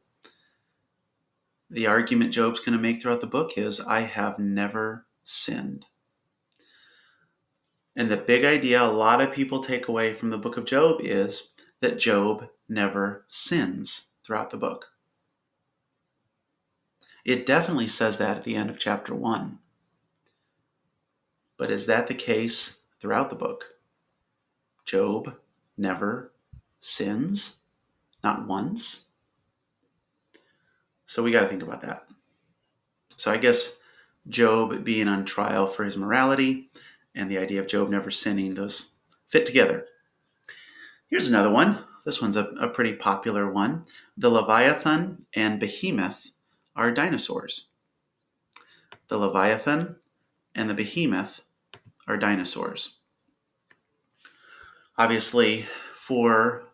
The 1.71 1.87
argument 1.87 2.33
Job's 2.33 2.61
going 2.61 2.77
to 2.77 2.83
make 2.83 3.01
throughout 3.01 3.21
the 3.21 3.29
book 3.29 3.57
is 3.57 3.81
I 3.81 4.01
have 4.01 4.41
never 4.41 5.07
sinned. 5.25 5.87
And 7.95 8.11
the 8.11 8.17
big 8.17 8.45
idea 8.45 8.83
a 8.83 8.91
lot 8.91 9.21
of 9.21 9.33
people 9.33 9.63
take 9.63 9.87
away 9.87 10.13
from 10.13 10.31
the 10.31 10.39
book 10.39 10.57
of 10.57 10.65
Job 10.65 11.01
is 11.01 11.51
that 11.81 12.01
Job 12.01 12.49
never 12.69 13.25
sins 13.29 14.11
throughout 14.25 14.51
the 14.51 14.57
book. 14.57 14.87
It 17.25 17.47
definitely 17.47 17.89
says 17.89 18.19
that 18.19 18.39
at 18.39 18.45
the 18.45 18.57
end 18.57 18.71
of 18.71 18.79
chapter 18.81 19.15
1. 19.15 19.61
But 21.57 21.71
is 21.71 21.87
that 21.87 22.09
the 22.09 22.15
case 22.15 22.81
throughout 23.01 23.31
the 23.31 23.37
book? 23.37 23.65
Job 24.85 25.37
never 25.79 26.33
sins, 26.85 27.57
not 28.23 28.47
once. 28.47 29.09
So 31.07 31.23
we 31.23 31.31
got 31.31 31.43
to 31.43 31.49
think 31.49 31.63
about 31.63 31.83
that. 31.83 32.05
So 33.17 33.31
I 33.31 33.37
guess 33.37 33.83
Job 34.29 34.85
being 34.85 35.09
on 35.09 35.25
trial 35.25 35.67
for 35.67 35.85
his 35.85 35.97
morality 35.97 36.65
and 37.15 37.31
the 37.31 37.39
idea 37.39 37.61
of 37.61 37.69
Job 37.69 37.89
never 37.89 38.11
sinning, 38.11 38.55
those 38.55 38.97
fit 39.31 39.47
together. 39.47 39.87
Here's 41.09 41.29
another 41.29 41.51
one. 41.51 41.79
This 42.05 42.21
one's 42.21 42.37
a, 42.37 42.45
a 42.61 42.69
pretty 42.69 42.95
popular 42.95 43.51
one. 43.51 43.85
The 44.17 44.31
Leviathan 44.31 45.27
and 45.35 45.61
Behemoth 45.61 46.31
are 46.77 46.91
dinosaurs. 46.91 47.69
The 49.09 49.17
Leviathan 49.17 49.97
and 50.55 50.69
the 50.69 50.75
Behemoth 50.75 51.41
are 52.07 52.17
dinosaurs 52.17 52.99
obviously, 54.97 55.67
for 55.97 56.65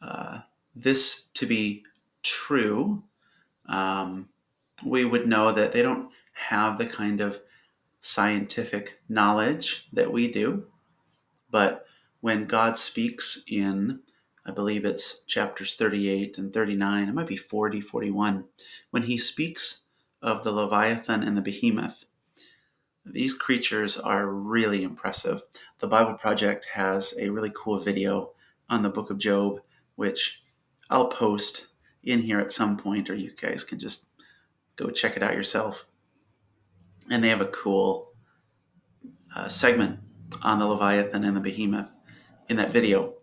uh, 0.00 0.40
this 0.74 1.24
to 1.34 1.46
be 1.46 1.82
true, 2.22 2.98
um, 3.68 4.28
we 4.86 5.04
would 5.04 5.26
know 5.26 5.52
that 5.52 5.72
they 5.72 5.82
don't 5.82 6.10
have 6.32 6.78
the 6.78 6.86
kind 6.86 7.20
of 7.20 7.38
scientific 8.00 8.98
knowledge 9.08 9.88
that 9.92 10.12
we 10.12 10.30
do. 10.30 10.64
But 11.50 11.86
when 12.20 12.46
God 12.46 12.78
speaks 12.78 13.42
in, 13.46 14.00
I 14.46 14.52
believe 14.52 14.84
it's 14.84 15.24
chapters 15.24 15.74
38 15.74 16.38
and 16.38 16.52
39, 16.52 17.08
it 17.08 17.14
might 17.14 17.26
be 17.26 17.36
40, 17.36 17.80
41, 17.80 18.44
when 18.90 19.04
he 19.04 19.18
speaks 19.18 19.82
of 20.22 20.42
the 20.42 20.52
Leviathan 20.52 21.22
and 21.22 21.36
the 21.36 21.42
Behemoth, 21.42 22.04
these 23.04 23.34
creatures 23.34 23.96
are 23.96 24.28
really 24.28 24.82
impressive. 24.82 25.42
The 25.78 25.86
Bible 25.86 26.14
Project 26.14 26.68
has 26.74 27.16
a 27.18 27.30
really 27.30 27.52
cool 27.54 27.80
video 27.80 28.32
on 28.68 28.82
the 28.82 28.90
book 28.90 29.10
of 29.10 29.18
Job, 29.18 29.60
which 29.98 30.40
I'll 30.90 31.08
post 31.08 31.66
in 32.04 32.22
here 32.22 32.38
at 32.38 32.52
some 32.52 32.76
point, 32.76 33.10
or 33.10 33.16
you 33.16 33.32
guys 33.32 33.64
can 33.64 33.80
just 33.80 34.06
go 34.76 34.90
check 34.90 35.16
it 35.16 35.24
out 35.24 35.34
yourself. 35.34 35.86
And 37.10 37.22
they 37.22 37.30
have 37.30 37.40
a 37.40 37.46
cool 37.46 38.12
uh, 39.34 39.48
segment 39.48 39.98
on 40.44 40.60
the 40.60 40.66
Leviathan 40.68 41.24
and 41.24 41.36
the 41.36 41.40
Behemoth 41.40 41.90
in 42.48 42.58
that 42.58 42.72
video. 42.72 43.14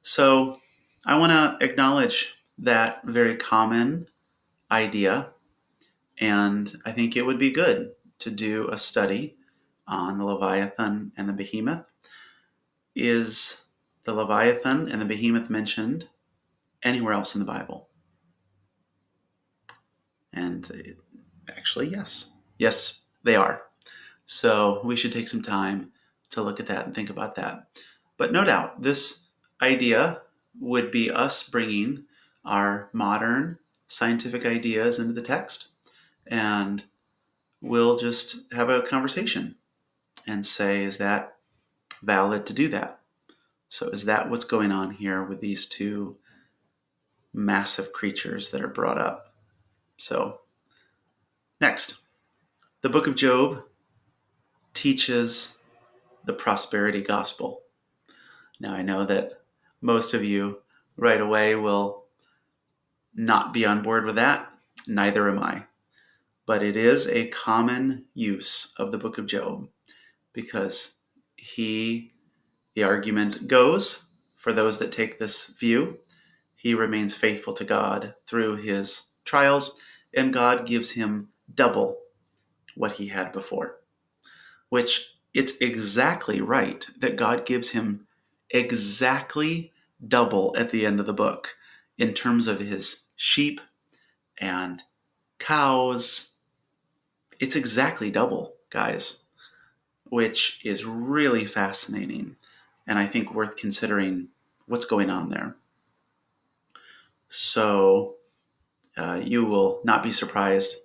So 0.00 0.56
I 1.04 1.18
want 1.18 1.32
to 1.32 1.62
acknowledge 1.62 2.32
that 2.60 3.04
very 3.04 3.36
common 3.36 4.06
idea 4.70 5.34
and 6.18 6.80
I 6.86 6.92
think 6.92 7.14
it 7.14 7.26
would 7.26 7.38
be 7.38 7.50
good 7.50 7.90
to 8.20 8.30
do 8.30 8.70
a 8.70 8.78
study 8.78 9.36
on 9.86 10.16
the 10.16 10.24
Leviathan 10.24 11.12
and 11.18 11.28
the 11.28 11.34
Behemoth. 11.34 11.84
Is 12.96 13.66
the 14.10 14.16
Leviathan 14.16 14.88
and 14.88 15.00
the 15.00 15.06
Behemoth 15.06 15.48
mentioned 15.50 16.08
anywhere 16.82 17.12
else 17.12 17.36
in 17.36 17.38
the 17.38 17.44
Bible? 17.44 17.88
And 20.32 20.68
actually, 21.48 21.88
yes. 21.88 22.30
Yes, 22.58 23.02
they 23.22 23.36
are. 23.36 23.62
So 24.26 24.80
we 24.84 24.96
should 24.96 25.12
take 25.12 25.28
some 25.28 25.42
time 25.42 25.92
to 26.30 26.42
look 26.42 26.58
at 26.58 26.66
that 26.66 26.86
and 26.86 26.94
think 26.94 27.08
about 27.08 27.36
that. 27.36 27.68
But 28.16 28.32
no 28.32 28.44
doubt, 28.44 28.82
this 28.82 29.28
idea 29.62 30.20
would 30.60 30.90
be 30.90 31.10
us 31.10 31.48
bringing 31.48 32.04
our 32.44 32.88
modern 32.92 33.58
scientific 33.86 34.44
ideas 34.44 34.98
into 34.98 35.12
the 35.12 35.22
text 35.22 35.68
and 36.26 36.82
we'll 37.60 37.96
just 37.96 38.52
have 38.52 38.70
a 38.70 38.82
conversation 38.82 39.54
and 40.26 40.44
say, 40.44 40.82
is 40.82 40.98
that 40.98 41.34
valid 42.02 42.46
to 42.46 42.52
do 42.52 42.68
that? 42.68 42.99
So, 43.70 43.88
is 43.88 44.04
that 44.06 44.28
what's 44.28 44.44
going 44.44 44.72
on 44.72 44.90
here 44.90 45.22
with 45.22 45.40
these 45.40 45.66
two 45.66 46.16
massive 47.32 47.92
creatures 47.92 48.50
that 48.50 48.62
are 48.62 48.68
brought 48.68 48.98
up? 48.98 49.32
So, 49.96 50.40
next, 51.60 51.98
the 52.82 52.88
book 52.88 53.06
of 53.06 53.14
Job 53.14 53.62
teaches 54.74 55.56
the 56.24 56.32
prosperity 56.32 57.00
gospel. 57.00 57.62
Now, 58.58 58.74
I 58.74 58.82
know 58.82 59.04
that 59.04 59.42
most 59.80 60.14
of 60.14 60.24
you 60.24 60.58
right 60.96 61.20
away 61.20 61.54
will 61.54 62.06
not 63.14 63.52
be 63.52 63.64
on 63.64 63.82
board 63.82 64.04
with 64.04 64.16
that, 64.16 64.50
neither 64.88 65.30
am 65.30 65.38
I. 65.38 65.64
But 66.44 66.64
it 66.64 66.76
is 66.76 67.06
a 67.06 67.28
common 67.28 68.06
use 68.14 68.74
of 68.78 68.90
the 68.90 68.98
book 68.98 69.18
of 69.18 69.26
Job 69.26 69.68
because 70.32 70.96
he, 71.36 72.12
the 72.74 72.84
argument 72.84 73.48
goes 73.48 74.06
for 74.38 74.52
those 74.52 74.78
that 74.78 74.92
take 74.92 75.18
this 75.18 75.56
view, 75.58 75.94
he 76.56 76.74
remains 76.74 77.14
faithful 77.14 77.52
to 77.54 77.64
God 77.64 78.14
through 78.26 78.56
his 78.56 79.06
trials, 79.24 79.74
and 80.14 80.32
God 80.32 80.66
gives 80.66 80.92
him 80.92 81.28
double 81.54 81.98
what 82.74 82.92
he 82.92 83.08
had 83.08 83.32
before. 83.32 83.76
Which 84.68 85.14
it's 85.34 85.58
exactly 85.58 86.40
right 86.40 86.86
that 86.98 87.16
God 87.16 87.46
gives 87.46 87.70
him 87.70 88.06
exactly 88.50 89.72
double 90.06 90.54
at 90.56 90.70
the 90.70 90.86
end 90.86 91.00
of 91.00 91.06
the 91.06 91.12
book 91.12 91.56
in 91.98 92.14
terms 92.14 92.46
of 92.46 92.60
his 92.60 93.04
sheep 93.16 93.60
and 94.40 94.82
cows. 95.38 96.30
It's 97.38 97.56
exactly 97.56 98.10
double, 98.10 98.54
guys, 98.70 99.22
which 100.04 100.60
is 100.64 100.84
really 100.84 101.44
fascinating 101.44 102.36
and 102.90 102.98
I 102.98 103.06
think 103.06 103.32
worth 103.32 103.56
considering 103.56 104.28
what's 104.66 104.84
going 104.84 105.10
on 105.10 105.30
there. 105.30 105.54
So, 107.28 108.16
uh, 108.96 109.20
you 109.22 109.44
will 109.44 109.80
not 109.84 110.02
be 110.02 110.10
surprised 110.10 110.76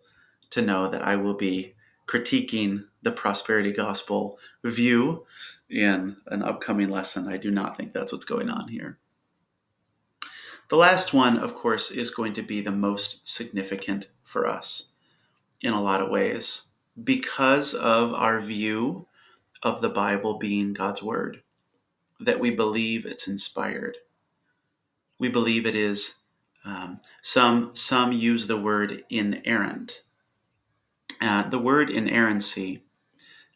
to 0.51 0.61
know 0.61 0.87
that 0.87 1.01
I 1.01 1.15
will 1.15 1.33
be 1.33 1.73
critiquing 2.07 2.85
the 3.01 3.11
prosperity 3.11 3.73
gospel 3.73 4.37
view 4.63 5.23
in 5.71 6.15
an 6.27 6.43
upcoming 6.43 6.91
lesson. 6.91 7.27
I 7.27 7.37
do 7.37 7.49
not 7.49 7.75
think 7.75 7.91
that's 7.91 8.11
what's 8.11 8.23
going 8.23 8.51
on 8.51 8.67
here. 8.67 8.99
The 10.69 10.77
last 10.77 11.11
one, 11.11 11.39
of 11.39 11.55
course, 11.55 11.89
is 11.89 12.11
going 12.11 12.33
to 12.33 12.43
be 12.43 12.61
the 12.61 12.71
most 12.71 13.27
significant 13.27 14.07
for 14.23 14.47
us 14.47 14.91
in 15.61 15.73
a 15.73 15.81
lot 15.81 16.01
of 16.01 16.09
ways 16.11 16.67
because 17.03 17.73
of 17.73 18.13
our 18.13 18.39
view 18.39 19.07
of 19.63 19.81
the 19.81 19.89
Bible 19.89 20.37
being 20.37 20.73
God's 20.73 21.01
Word, 21.01 21.41
that 22.19 22.39
we 22.39 22.51
believe 22.51 23.05
it's 23.05 23.27
inspired. 23.27 23.97
We 25.19 25.29
believe 25.29 25.65
it 25.65 25.75
is. 25.75 26.17
Um, 26.63 26.99
some 27.21 27.75
some 27.75 28.11
use 28.11 28.47
the 28.47 28.57
word 28.57 29.03
inerrant. 29.09 30.01
Uh, 31.21 31.47
the 31.49 31.59
word 31.59 31.89
inerrancy 31.89 32.81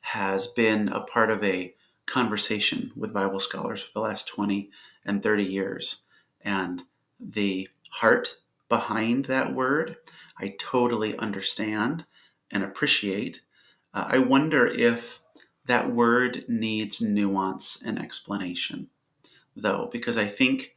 has 0.01 0.47
been 0.47 0.89
a 0.89 1.01
part 1.01 1.29
of 1.29 1.43
a 1.43 1.73
conversation 2.05 2.91
with 2.95 3.13
Bible 3.13 3.39
scholars 3.39 3.81
for 3.81 3.91
the 3.93 3.99
last 3.99 4.27
20 4.27 4.69
and 5.05 5.21
30 5.21 5.43
years. 5.43 6.03
And 6.41 6.83
the 7.19 7.69
heart 7.91 8.37
behind 8.69 9.25
that 9.25 9.53
word, 9.53 9.97
I 10.39 10.55
totally 10.59 11.17
understand 11.17 12.05
and 12.51 12.63
appreciate. 12.63 13.41
Uh, 13.93 14.05
I 14.07 14.19
wonder 14.19 14.65
if 14.65 15.19
that 15.69 15.91
word 15.91 16.45
needs 16.47 16.99
nuance 16.99 17.83
and 17.85 17.99
explanation, 17.99 18.87
though, 19.55 19.87
because 19.91 20.17
I 20.17 20.25
think 20.25 20.73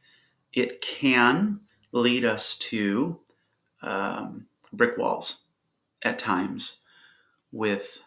it 0.53 0.81
can 0.81 1.59
lead 1.91 2.23
us 2.23 2.59
to 2.59 3.17
um, 3.81 4.45
brick 4.71 4.95
walls 4.99 5.41
at 6.03 6.19
times 6.19 6.81
with 7.51 8.01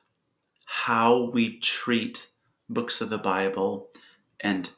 how 0.65 1.29
we 1.33 1.59
treat 1.59 2.29
books 2.69 3.01
of 3.01 3.11
the 3.11 3.19
Bible 3.19 3.89
and 4.39 4.71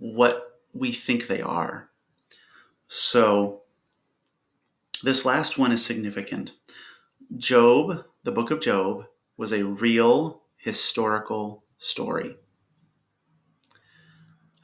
what 0.00 0.48
we 0.74 0.90
think 0.90 1.28
they 1.28 1.40
are. 1.40 1.86
So, 2.88 3.60
this 5.04 5.24
last 5.24 5.58
one 5.58 5.70
is 5.70 5.86
significant. 5.86 6.50
Job, 7.36 8.04
the 8.24 8.32
book 8.32 8.50
of 8.50 8.60
Job, 8.60 9.04
was 9.36 9.52
a 9.52 9.62
real 9.62 10.37
historical 10.58 11.62
story. 11.78 12.34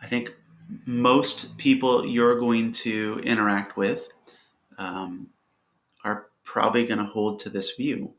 I 0.03 0.07
think 0.07 0.33
most 0.87 1.57
people 1.59 2.07
you're 2.07 2.39
going 2.39 2.73
to 2.73 3.21
interact 3.25 3.77
with 3.77 4.07
um, 4.79 5.29
are 6.05 6.27
probably 6.45 6.87
going 6.87 6.99
to 6.99 7.05
hold 7.05 7.41
to 7.41 7.51
this 7.51 7.75
view. 7.75 8.11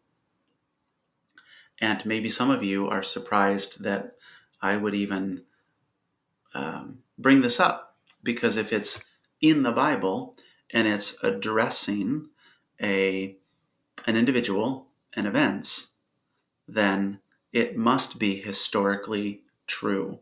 And 1.80 2.06
maybe 2.06 2.30
some 2.30 2.50
of 2.50 2.64
you 2.64 2.88
are 2.88 3.04
surprised 3.04 3.84
that 3.84 4.16
I 4.62 4.78
would 4.78 4.96
even 4.96 5.44
um, 6.54 7.00
bring 7.18 7.42
this 7.42 7.60
up 7.60 7.96
because 8.24 8.58
if 8.58 8.72
it's 8.72 9.04
in 9.42 9.64
the 9.64 9.72
Bible 9.72 10.36
and 10.74 10.88
it's 10.88 11.24
addressing 11.24 12.28
a 12.82 13.36
an 14.08 14.16
individual 14.16 14.84
and 15.16 15.28
events, 15.28 16.14
then 16.68 17.20
it 17.56 17.78
must 17.78 18.20
be 18.20 18.36
historically 18.36 19.40
true. 19.66 20.20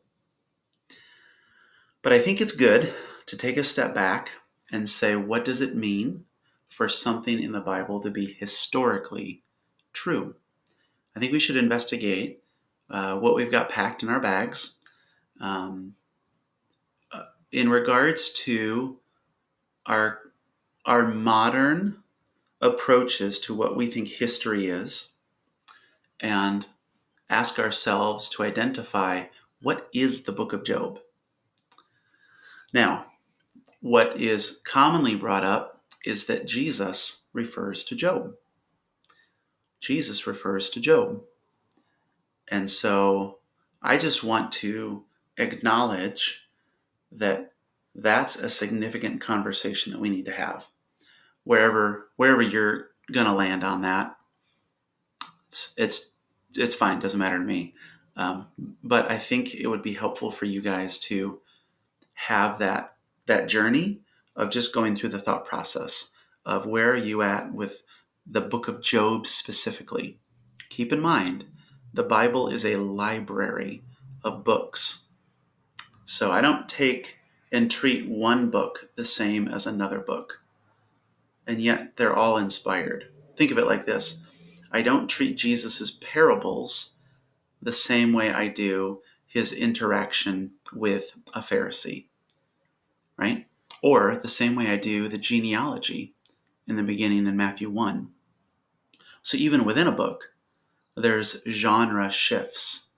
But 2.04 2.14
I 2.14 2.20
think 2.20 2.40
it's 2.40 2.56
good 2.56 2.94
to 3.26 3.36
take 3.36 3.58
a 3.58 3.64
step 3.64 3.96
back 3.96 4.30
and 4.72 4.88
say, 4.88 5.16
what 5.16 5.44
does 5.44 5.60
it 5.60 5.76
mean 5.76 6.26
for 6.70 6.88
something 6.88 7.42
in 7.42 7.52
the 7.52 7.60
Bible 7.60 8.00
to 8.02 8.12
be 8.12 8.34
historically 8.34 9.42
true? 9.94 10.36
I 11.16 11.20
think 11.20 11.32
we 11.32 11.40
should 11.40 11.58
investigate 11.58 12.38
uh, 12.92 13.18
what 13.18 13.34
we've 13.34 13.52
got 13.52 13.72
packed 13.72 14.04
in 14.04 14.10
our 14.10 14.20
bags 14.20 14.76
um, 15.42 15.96
uh, 17.12 17.24
in 17.52 17.68
regards 17.68 18.32
to 18.46 19.00
our 19.88 20.20
our 20.86 21.08
modern 21.08 21.98
approaches 22.62 23.40
to 23.40 23.56
what 23.56 23.76
we 23.76 23.88
think 23.88 24.08
history 24.08 24.68
is, 24.68 25.14
and 26.20 26.68
ask 27.30 27.60
ourselves 27.60 28.30
to 28.30 28.44
identify 28.44 29.26
what 29.62 29.90
is 29.94 30.24
the 30.24 30.32
Book 30.32 30.54
of 30.54 30.64
Job. 30.66 31.00
Now, 32.74 33.06
what 33.82 34.18
is 34.18 34.62
commonly 34.66 35.16
brought 35.16 35.44
up 35.44 35.82
is 36.06 36.26
that 36.26 36.48
Jesus 36.48 37.24
refers 37.34 37.84
to 37.86 37.96
Job. 37.96 38.34
Jesus 39.80 40.26
refers 40.28 40.70
to 40.72 40.80
Job. 40.80 41.20
And 42.50 42.70
so 42.70 43.40
I 43.82 43.98
just 43.98 44.24
want 44.24 44.52
to 44.54 45.04
acknowledge 45.38 46.48
that 47.12 47.52
that's 47.96 48.38
a 48.38 48.50
significant 48.50 49.22
conversation 49.22 49.94
that 49.94 50.00
we 50.00 50.10
need 50.10 50.26
to 50.26 50.32
have. 50.32 50.66
Wherever 51.44 52.10
wherever 52.16 52.42
you're 52.42 52.90
going 53.12 53.26
to 53.26 53.34
land 53.34 53.64
on 53.64 53.82
that, 53.82 54.16
it's 55.48 55.74
it's 55.78 56.13
it's 56.56 56.76
fine. 56.76 57.00
Doesn't 57.00 57.20
matter 57.20 57.40
to 57.40 57.44
me. 57.44 57.74
Um, 58.16 58.48
but 58.84 59.10
I 59.12 59.18
think 59.18 59.56
it 59.56 59.68
would 59.68 59.82
be 59.82 59.94
helpful 59.94 60.32
for 60.32 60.46
you 60.46 60.62
guys 60.62 61.00
to 61.00 61.42
have 62.14 62.60
that 62.60 62.96
that 63.26 63.48
journey 63.48 64.02
of 64.36 64.52
just 64.52 64.74
going 64.74 64.96
through 64.96 65.10
the 65.10 65.20
thought 65.20 65.46
process 65.46 66.12
of 66.46 66.66
where 66.66 66.92
are 66.92 66.98
you 66.98 67.22
at 67.22 67.54
with 67.54 67.82
the 68.26 68.42
book 68.42 68.68
of 68.68 68.82
Job 68.82 69.28
specifically. 69.28 70.18
Keep 70.70 70.92
in 70.92 71.00
mind, 71.00 71.46
the 71.94 72.04
Bible 72.04 72.50
is 72.50 72.66
a 72.66 72.78
library 72.78 73.84
of 74.24 74.44
books. 74.44 75.06
So 76.06 76.32
I 76.32 76.42
don't 76.42 76.68
take 76.68 77.16
and 77.52 77.70
treat 77.70 78.08
one 78.08 78.50
book 78.50 78.90
the 78.96 79.06
same 79.06 79.48
as 79.48 79.68
another 79.68 80.00
book. 80.00 80.40
And 81.46 81.62
yet 81.62 81.98
they're 81.98 82.16
all 82.16 82.38
inspired. 82.38 83.08
Think 83.36 83.52
of 83.52 83.58
it 83.58 83.68
like 83.68 83.86
this 83.86 84.23
I 84.74 84.82
don't 84.82 85.08
treat 85.08 85.38
Jesus' 85.38 85.92
parables 85.92 86.96
the 87.62 87.72
same 87.72 88.12
way 88.12 88.34
I 88.34 88.48
do 88.48 89.02
his 89.28 89.54
interaction 89.54 90.52
with 90.74 91.14
a 91.34 91.42
Pharisee, 91.42 92.08
right? 93.16 93.46
Or 93.84 94.18
the 94.18 94.28
same 94.28 94.56
way 94.56 94.68
I 94.68 94.78
do 94.78 95.08
the 95.08 95.18
genealogy 95.18 96.14
in 96.68 96.76
the 96.76 96.84
beginning 96.84 97.28
in 97.28 97.38
Matthew 97.38 97.70
1. 97.70 98.10
So 99.22 99.38
even 99.38 99.64
within 99.64 99.88
a 99.88 99.92
book, 99.92 100.30
there's 100.96 101.44
genre 101.48 102.12
shifts. 102.12 102.90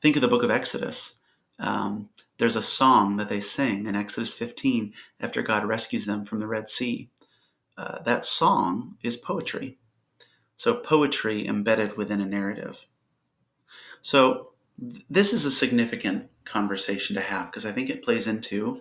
Think 0.00 0.16
of 0.16 0.22
the 0.22 0.28
book 0.28 0.42
of 0.42 0.50
Exodus. 0.50 1.18
Um, 1.58 2.08
there's 2.38 2.56
a 2.56 2.62
song 2.62 3.16
that 3.16 3.28
they 3.28 3.40
sing 3.40 3.86
in 3.86 3.94
Exodus 3.94 4.32
15 4.32 4.92
after 5.20 5.42
God 5.42 5.64
rescues 5.64 6.06
them 6.06 6.24
from 6.24 6.40
the 6.40 6.46
Red 6.46 6.68
Sea. 6.68 7.08
Uh, 7.76 8.00
that 8.02 8.24
song 8.24 8.96
is 9.02 9.16
poetry. 9.16 9.78
So, 10.62 10.76
poetry 10.76 11.44
embedded 11.44 11.96
within 11.96 12.20
a 12.20 12.24
narrative. 12.24 12.86
So, 14.00 14.50
th- 14.78 15.04
this 15.10 15.32
is 15.32 15.44
a 15.44 15.50
significant 15.50 16.30
conversation 16.44 17.16
to 17.16 17.20
have 17.20 17.46
because 17.46 17.66
I 17.66 17.72
think 17.72 17.90
it 17.90 18.04
plays 18.04 18.28
into 18.28 18.80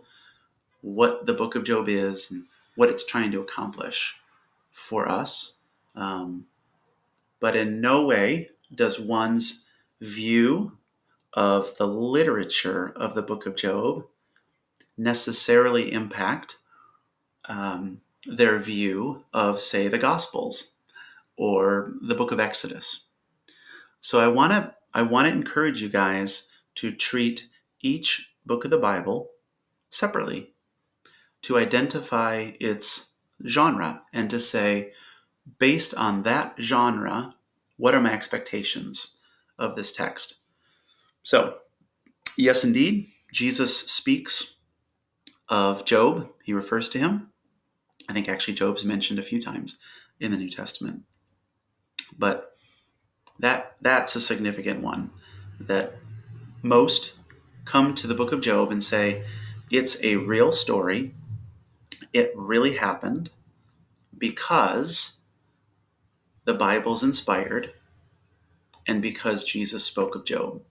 what 0.81 1.25
the 1.25 1.33
book 1.33 1.55
of 1.55 1.63
Job 1.63 1.89
is 1.89 2.29
and 2.29 2.45
what 2.75 2.91
it's 2.91 3.03
trying 3.03 3.31
to 3.31 3.41
accomplish 3.41 4.19
for 4.69 5.09
us. 5.09 5.57
Um, 5.95 6.45
but 7.39 7.55
in 7.55 7.81
no 7.81 8.05
way 8.05 8.51
does 8.75 8.99
one's 8.99 9.63
view 9.99 10.73
of 11.33 11.75
the 11.77 11.87
literature 11.87 12.93
of 12.95 13.15
the 13.15 13.23
book 13.23 13.47
of 13.47 13.55
Job 13.55 14.05
necessarily 14.99 15.91
impact 15.91 16.57
um, 17.45 18.01
their 18.27 18.59
view 18.59 19.23
of, 19.33 19.59
say, 19.59 19.87
the 19.87 19.97
Gospels 19.97 20.77
or 21.41 21.91
the 22.03 22.13
book 22.13 22.31
of 22.31 22.39
Exodus. 22.39 23.07
So 23.99 24.21
I 24.21 24.27
want 24.27 24.53
to 24.53 24.75
I 24.93 25.01
want 25.01 25.27
to 25.27 25.33
encourage 25.33 25.81
you 25.81 25.89
guys 25.89 26.49
to 26.75 26.91
treat 26.91 27.47
each 27.81 28.31
book 28.45 28.63
of 28.63 28.69
the 28.69 28.77
Bible 28.77 29.27
separately 29.89 30.53
to 31.41 31.57
identify 31.57 32.51
its 32.59 33.09
genre 33.47 34.01
and 34.13 34.29
to 34.29 34.39
say 34.39 34.91
based 35.59 35.95
on 35.95 36.21
that 36.23 36.53
genre 36.61 37.33
what 37.77 37.95
are 37.95 38.01
my 38.01 38.13
expectations 38.13 39.17
of 39.57 39.75
this 39.75 39.91
text. 39.91 40.35
So, 41.23 41.57
yes 42.37 42.63
indeed, 42.63 43.07
Jesus 43.33 43.75
speaks 43.75 44.57
of 45.49 45.85
Job. 45.85 46.29
He 46.43 46.53
refers 46.53 46.87
to 46.89 46.99
him. 46.99 47.31
I 48.07 48.13
think 48.13 48.29
actually 48.29 48.53
Job's 48.53 48.85
mentioned 48.85 49.17
a 49.17 49.23
few 49.23 49.41
times 49.41 49.79
in 50.19 50.31
the 50.31 50.37
New 50.37 50.51
Testament. 50.51 51.01
But 52.17 52.45
that 53.39 53.71
that's 53.81 54.15
a 54.15 54.21
significant 54.21 54.83
one 54.83 55.09
that 55.67 55.89
most 56.63 57.15
come 57.65 57.95
to 57.95 58.07
the 58.07 58.13
book 58.13 58.31
of 58.31 58.41
Job 58.41 58.71
and 58.71 58.83
say 58.83 59.23
it's 59.71 60.03
a 60.03 60.17
real 60.17 60.51
story. 60.51 61.13
It 62.13 62.31
really 62.35 62.75
happened 62.75 63.29
because 64.17 65.19
the 66.45 66.53
Bible's 66.53 67.03
inspired 67.03 67.73
and 68.87 69.01
because 69.01 69.43
Jesus 69.43 69.83
spoke 69.83 70.15
of 70.15 70.25
Job. 70.25 70.61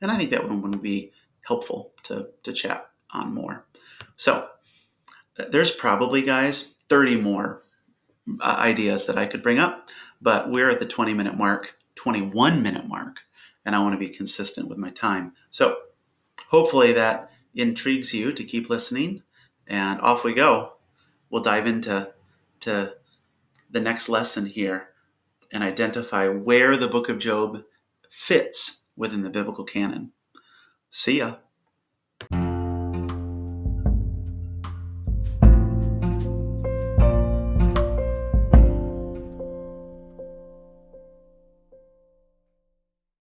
And 0.00 0.10
I 0.10 0.16
think 0.16 0.30
that 0.30 0.48
one 0.48 0.62
would 0.62 0.82
be 0.82 1.12
helpful 1.42 1.92
to, 2.04 2.28
to 2.44 2.52
chat 2.52 2.88
on 3.10 3.34
more. 3.34 3.64
So 4.16 4.48
there's 5.50 5.70
probably, 5.70 6.22
guys, 6.22 6.74
30 6.88 7.20
more 7.20 7.62
uh, 8.40 8.56
ideas 8.58 9.06
that 9.06 9.18
I 9.18 9.26
could 9.26 9.42
bring 9.42 9.58
up, 9.58 9.78
but 10.20 10.50
we're 10.50 10.70
at 10.70 10.78
the 10.78 10.86
20 10.86 11.14
minute 11.14 11.36
mark, 11.36 11.72
21 11.96 12.62
minute 12.62 12.86
mark, 12.86 13.16
and 13.64 13.74
I 13.74 13.82
want 13.82 13.94
to 13.94 13.98
be 13.98 14.14
consistent 14.14 14.68
with 14.68 14.78
my 14.78 14.90
time. 14.90 15.32
So 15.50 15.76
hopefully 16.48 16.92
that 16.92 17.30
intrigues 17.54 18.14
you 18.14 18.32
to 18.32 18.44
keep 18.44 18.70
listening, 18.70 19.22
and 19.66 20.00
off 20.00 20.24
we 20.24 20.34
go. 20.34 20.72
We'll 21.30 21.42
dive 21.42 21.66
into 21.66 22.12
to 22.60 22.94
the 23.70 23.80
next 23.80 24.08
lesson 24.08 24.46
here 24.46 24.88
and 25.52 25.62
identify 25.62 26.28
where 26.28 26.76
the 26.76 26.88
book 26.88 27.08
of 27.08 27.18
Job 27.18 27.62
fits 28.10 28.82
within 28.96 29.22
the 29.22 29.30
biblical 29.30 29.64
canon. 29.64 30.12
See 30.90 31.18
ya. 31.18 31.36